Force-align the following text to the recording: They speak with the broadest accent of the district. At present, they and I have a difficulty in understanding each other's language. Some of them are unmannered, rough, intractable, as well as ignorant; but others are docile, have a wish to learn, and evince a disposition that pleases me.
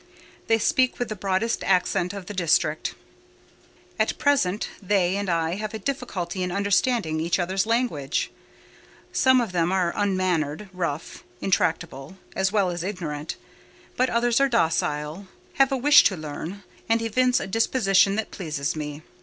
They 0.47 0.57
speak 0.57 0.97
with 0.97 1.09
the 1.09 1.15
broadest 1.15 1.63
accent 1.63 2.11
of 2.11 2.25
the 2.25 2.33
district. 2.33 2.95
At 3.99 4.17
present, 4.17 4.67
they 4.81 5.15
and 5.15 5.29
I 5.29 5.57
have 5.57 5.75
a 5.75 5.77
difficulty 5.77 6.41
in 6.41 6.51
understanding 6.51 7.19
each 7.19 7.37
other's 7.37 7.67
language. 7.67 8.31
Some 9.13 9.39
of 9.39 9.51
them 9.51 9.71
are 9.71 9.93
unmannered, 9.95 10.71
rough, 10.73 11.23
intractable, 11.39 12.17
as 12.35 12.51
well 12.51 12.71
as 12.71 12.81
ignorant; 12.83 13.35
but 13.95 14.09
others 14.09 14.39
are 14.41 14.49
docile, 14.49 15.27
have 15.59 15.71
a 15.71 15.77
wish 15.77 16.03
to 16.05 16.17
learn, 16.17 16.63
and 16.89 16.99
evince 16.99 17.39
a 17.39 17.45
disposition 17.45 18.15
that 18.15 18.31
pleases 18.31 18.75
me. 18.75 19.03